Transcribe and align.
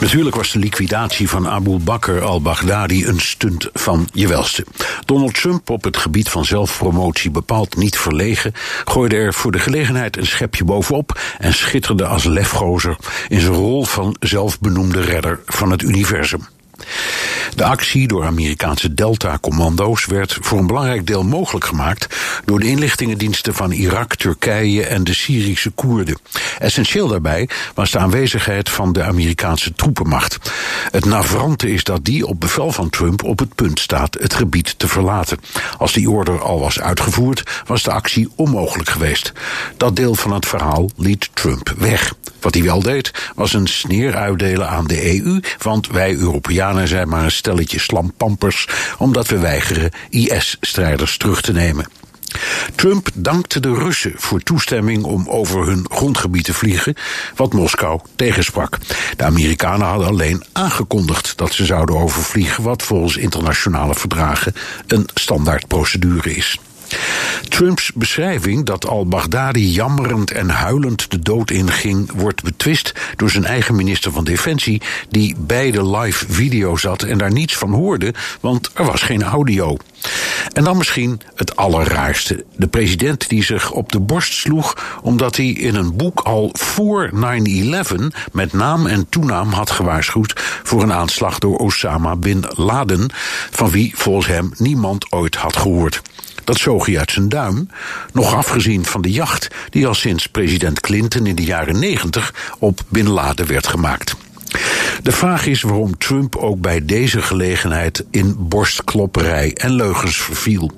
Natuurlijk 0.00 0.36
was 0.36 0.52
de 0.52 0.58
liquidatie 0.58 1.28
van 1.28 1.48
Abu 1.48 1.78
Bakr 1.78 2.20
al-Baghdadi 2.20 3.06
een 3.06 3.20
stunt 3.20 3.68
van 3.72 4.08
je 4.12 4.28
welste. 4.28 4.66
Donald 5.04 5.34
Trump, 5.34 5.70
op 5.70 5.84
het 5.84 5.96
gebied 5.96 6.28
van 6.28 6.44
zelfpromotie 6.44 7.30
bepaald 7.30 7.76
niet 7.76 7.98
verlegen, 7.98 8.52
gooide 8.84 9.16
er 9.16 9.34
voor 9.34 9.52
de 9.52 9.58
gelegenheid 9.58 10.16
een 10.16 10.26
schepje 10.26 10.64
bovenop 10.64 11.20
en 11.38 11.54
schitterde 11.54 12.06
als 12.06 12.24
lefgozer 12.24 12.96
in 13.28 13.40
zijn 13.40 13.52
rol 13.52 13.84
van 13.84 14.16
zelfbenoemde 14.20 15.00
redder 15.00 15.40
van 15.46 15.70
het 15.70 15.82
universum. 15.82 16.48
De 17.54 17.64
actie 17.64 18.08
door 18.08 18.24
Amerikaanse 18.24 18.94
Delta-commando's 18.94 20.06
werd 20.06 20.38
voor 20.40 20.58
een 20.58 20.66
belangrijk 20.66 21.06
deel 21.06 21.24
mogelijk 21.24 21.64
gemaakt 21.64 22.16
door 22.44 22.60
de 22.60 22.66
inlichtingendiensten 22.66 23.54
van 23.54 23.70
Irak, 23.70 24.14
Turkije 24.14 24.86
en 24.86 25.04
de 25.04 25.14
Syrische 25.14 25.70
Koerden. 25.70 26.18
Essentieel 26.58 27.08
daarbij 27.08 27.48
was 27.74 27.90
de 27.90 27.98
aanwezigheid 27.98 28.70
van 28.70 28.92
de 28.92 29.02
Amerikaanse 29.02 29.72
troepenmacht. 29.72 30.50
Het 30.90 31.04
navrante 31.04 31.72
is 31.72 31.84
dat 31.84 32.04
die 32.04 32.26
op 32.26 32.40
bevel 32.40 32.72
van 32.72 32.90
Trump 32.90 33.22
op 33.24 33.38
het 33.38 33.54
punt 33.54 33.80
staat 33.80 34.16
het 34.20 34.34
gebied 34.34 34.78
te 34.78 34.88
verlaten. 34.88 35.38
Als 35.78 35.92
die 35.92 36.10
order 36.10 36.42
al 36.42 36.60
was 36.60 36.80
uitgevoerd, 36.80 37.62
was 37.66 37.82
de 37.82 37.92
actie 37.92 38.28
onmogelijk 38.36 38.88
geweest. 38.88 39.32
Dat 39.76 39.96
deel 39.96 40.14
van 40.14 40.32
het 40.32 40.46
verhaal 40.46 40.90
liet 40.96 41.30
Trump 41.32 41.74
weg. 41.78 42.14
Wat 42.40 42.54
hij 42.54 42.62
wel 42.62 42.82
deed, 42.82 43.30
was 43.34 43.52
een 43.52 43.66
sneer 43.66 44.16
uitdelen 44.16 44.68
aan 44.68 44.86
de 44.86 45.20
EU, 45.20 45.40
want 45.58 45.88
wij 45.88 46.14
Europeanen 46.14 46.88
zijn 46.88 47.08
maar 47.08 47.24
een 47.24 47.30
stelletje 47.42 47.80
slampampers, 47.80 48.68
omdat 48.98 49.28
we 49.28 49.38
weigeren 49.38 49.90
IS-strijders 50.10 51.16
terug 51.16 51.40
te 51.40 51.52
nemen. 51.52 51.86
Trump 52.74 53.08
dankte 53.14 53.60
de 53.60 53.74
Russen 53.74 54.12
voor 54.16 54.40
toestemming 54.40 55.04
om 55.04 55.28
over 55.28 55.66
hun 55.66 55.86
grondgebied 55.90 56.44
te 56.44 56.54
vliegen, 56.54 56.94
wat 57.36 57.52
Moskou 57.52 58.00
tegensprak. 58.16 58.78
De 59.16 59.24
Amerikanen 59.24 59.86
hadden 59.86 60.06
alleen 60.06 60.42
aangekondigd 60.52 61.36
dat 61.36 61.52
ze 61.52 61.64
zouden 61.64 61.96
overvliegen, 61.96 62.62
wat 62.62 62.82
volgens 62.82 63.16
internationale 63.16 63.94
verdragen 63.94 64.54
een 64.86 65.08
standaardprocedure 65.14 66.34
is. 66.34 66.58
Trumps 67.48 67.92
beschrijving 67.92 68.64
dat 68.64 68.86
al-Baghdadi 68.86 69.70
jammerend 69.70 70.30
en 70.30 70.48
huilend 70.48 71.10
de 71.10 71.18
dood 71.18 71.50
inging, 71.50 72.12
wordt 72.14 72.42
betwist 72.42 72.92
door 73.16 73.30
zijn 73.30 73.44
eigen 73.44 73.74
minister 73.74 74.12
van 74.12 74.24
Defensie, 74.24 74.82
die 75.08 75.34
bij 75.38 75.70
de 75.70 75.88
live 75.96 76.24
video 76.28 76.76
zat 76.76 77.02
en 77.02 77.18
daar 77.18 77.32
niets 77.32 77.56
van 77.56 77.72
hoorde, 77.72 78.14
want 78.40 78.70
er 78.74 78.84
was 78.84 79.02
geen 79.02 79.22
audio. 79.22 79.76
En 80.52 80.64
dan 80.64 80.76
misschien 80.76 81.20
het 81.34 81.56
allerraarste. 81.56 82.44
De 82.56 82.66
president 82.66 83.28
die 83.28 83.44
zich 83.44 83.70
op 83.70 83.92
de 83.92 84.00
borst 84.00 84.32
sloeg 84.32 84.98
omdat 85.02 85.36
hij 85.36 85.46
in 85.46 85.74
een 85.74 85.96
boek 85.96 86.20
al 86.20 86.50
voor 86.52 87.10
9-11 87.14 87.18
met 88.32 88.52
naam 88.52 88.86
en 88.86 89.08
toenaam 89.08 89.52
had 89.52 89.70
gewaarschuwd 89.70 90.32
voor 90.62 90.82
een 90.82 90.92
aanslag 90.92 91.38
door 91.38 91.58
Osama 91.58 92.16
bin 92.16 92.44
Laden, 92.48 93.10
van 93.50 93.70
wie 93.70 93.92
volgens 93.96 94.26
hem 94.26 94.52
niemand 94.56 95.12
ooit 95.12 95.34
had 95.34 95.56
gehoord. 95.56 96.02
Dat 96.44 96.56
zoog 96.56 96.86
hij 96.86 96.98
uit 96.98 97.10
zijn 97.10 97.28
duim, 97.28 97.68
nog 98.12 98.34
afgezien 98.34 98.84
van 98.84 99.02
de 99.02 99.10
jacht 99.10 99.48
die 99.70 99.86
al 99.86 99.94
sinds 99.94 100.26
president 100.26 100.80
Clinton 100.80 101.26
in 101.26 101.34
de 101.34 101.44
jaren 101.44 101.78
90 101.78 102.34
op 102.58 102.80
Bin 102.88 103.08
Laden 103.08 103.46
werd 103.46 103.66
gemaakt. 103.66 104.14
De 105.02 105.12
vraag 105.12 105.46
is 105.46 105.62
waarom 105.62 105.98
Trump 105.98 106.36
ook 106.36 106.60
bij 106.60 106.84
deze 106.84 107.22
gelegenheid 107.22 108.04
in 108.10 108.36
borstklopperij 108.38 109.54
en 109.54 109.72
leugens 109.72 110.16
verviel. 110.16 110.70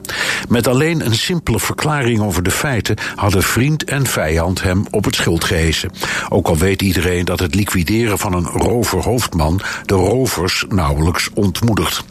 Met 0.48 0.66
alleen 0.66 1.06
een 1.06 1.14
simpele 1.14 1.60
verklaring 1.60 2.20
over 2.20 2.42
de 2.42 2.50
feiten 2.50 2.96
hadden 3.14 3.42
vriend 3.42 3.84
en 3.84 4.06
vijand 4.06 4.62
hem 4.62 4.84
op 4.90 5.04
het 5.04 5.14
schild 5.14 5.44
gehesen. 5.44 5.90
Ook 6.28 6.46
al 6.46 6.56
weet 6.56 6.82
iedereen 6.82 7.24
dat 7.24 7.40
het 7.40 7.54
liquideren 7.54 8.18
van 8.18 8.32
een 8.32 8.46
roverhoofdman 8.46 9.60
de 9.84 9.94
rovers 9.94 10.64
nauwelijks 10.68 11.30
ontmoedigt. 11.34 12.04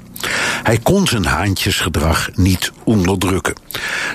Hij 0.64 0.78
kon 0.78 1.08
zijn 1.08 1.26
haantjesgedrag 1.26 2.30
niet 2.36 2.72
onderdrukken. 2.84 3.54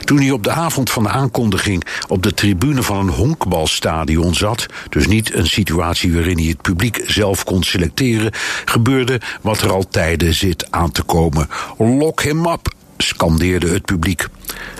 Toen 0.04 0.18
hij 0.18 0.30
op 0.30 0.44
de 0.44 0.50
avond 0.50 0.90
van 0.90 1.02
de 1.02 1.08
aankondiging 1.08 1.84
op 2.08 2.22
de 2.22 2.34
tribune 2.34 2.82
van 2.82 2.98
een 2.98 3.14
honkbalstadion 3.14 4.34
zat, 4.34 4.66
dus 4.88 5.06
niet 5.06 5.34
een 5.34 5.46
situatie 5.46 6.12
waarin 6.12 6.38
hij 6.38 6.46
het 6.46 6.62
publiek 6.62 7.02
zelf 7.06 7.44
kon 7.44 7.62
selecteren, 7.62 8.32
gebeurde 8.64 9.20
wat 9.40 9.60
er 9.60 9.72
al 9.72 9.88
tijden 9.88 10.34
zit 10.34 10.70
aan 10.70 10.90
te 10.90 11.02
komen. 11.02 11.48
Lock 11.78 12.22
him 12.22 12.46
up, 12.46 12.72
scandeerde 12.98 13.68
het 13.68 13.84
publiek. 13.84 14.26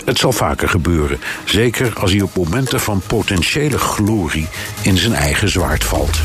Het 0.04 0.18
zal 0.18 0.32
vaker 0.32 0.68
gebeuren, 0.68 1.18
zeker 1.44 1.92
als 1.98 2.10
hij 2.12 2.20
op 2.20 2.36
momenten 2.36 2.80
van 2.80 3.02
potentiële 3.06 3.78
glorie 3.78 4.48
in 4.82 4.96
zijn 4.96 5.14
eigen 5.14 5.48
zwaard 5.48 5.84
valt. 5.84 6.20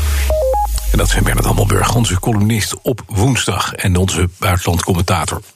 En 0.94 1.00
dat 1.00 1.08
zijn 1.08 1.24
Bernard 1.24 1.46
Hammelburg, 1.46 1.94
onze 1.94 2.20
columnist 2.20 2.74
op 2.82 3.02
woensdag. 3.06 3.74
En 3.74 3.96
onze 3.96 4.28
buitenlandcommentator 4.38 5.42
24-7. 5.42 5.46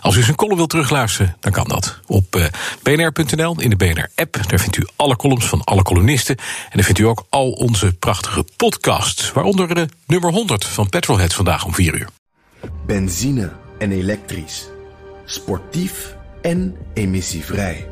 Als 0.00 0.16
u 0.16 0.22
zijn 0.22 0.36
column 0.36 0.56
wilt 0.56 0.70
terugluisteren, 0.70 1.36
dan 1.40 1.52
kan 1.52 1.68
dat. 1.68 2.00
Op 2.06 2.36
uh, 2.36 2.44
bnr.nl, 2.82 3.60
in 3.60 3.70
de 3.70 3.76
BNR-app. 3.76 4.38
Daar 4.48 4.58
vindt 4.58 4.76
u 4.76 4.86
alle 4.96 5.16
columns 5.16 5.46
van 5.46 5.64
alle 5.64 5.82
columnisten. 5.82 6.36
En 6.36 6.70
daar 6.72 6.84
vindt 6.84 7.00
u 7.00 7.04
ook 7.04 7.24
al 7.28 7.50
onze 7.50 7.92
prachtige 7.92 8.44
podcasts. 8.56 9.32
Waaronder 9.32 9.74
de 9.74 9.88
nummer 10.06 10.30
100 10.30 10.64
van 10.64 10.88
Petrolhead 10.88 11.34
vandaag 11.34 11.64
om 11.64 11.74
4 11.74 11.94
uur. 11.94 12.08
Benzine 12.86 13.52
en 13.78 13.92
elektrisch. 13.92 14.68
Sportief 15.24 16.16
en 16.40 16.76
emissievrij. 16.94 17.88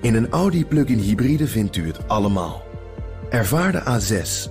In 0.00 0.14
een 0.14 0.30
Audi 0.30 0.64
plug-in 0.64 0.98
hybride 0.98 1.46
vindt 1.46 1.76
u 1.76 1.86
het 1.86 2.08
allemaal. 2.08 2.62
Ervaar 3.30 3.72
de 3.72 3.80
A6, 3.80 4.50